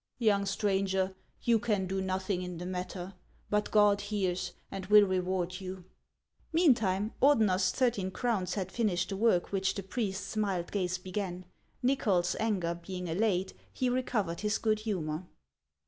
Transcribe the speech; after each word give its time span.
"Young 0.29 0.47
stranger, 0.47 1.13
you 1.43 1.59
can 1.59 1.85
do 1.85 2.01
nothing 2.01 2.41
in 2.41 2.57
the 2.57 2.65
matter; 2.65 3.13
but 3.51 3.69
God 3.69 4.01
hears, 4.01 4.53
and 4.71 4.87
will 4.87 5.05
reward 5.05 5.61
you!" 5.61 5.85
Meantime, 6.51 7.13
Ordener's 7.21 7.69
thirteen 7.71 8.09
crowns 8.09 8.55
had 8.55 8.71
finished 8.71 9.09
the 9.09 9.15
work 9.15 9.51
which 9.51 9.75
the 9.75 9.83
priest's 9.83 10.35
mild 10.35 10.71
gaze 10.71 10.97
began. 10.97 11.45
Xychol's 11.85 12.35
anger 12.39 12.79
being 12.83 13.09
allayed, 13.09 13.53
he 13.71 13.89
recovered 13.91 14.39
his 14.39 14.57
good 14.57 14.79
humor. 14.79 15.27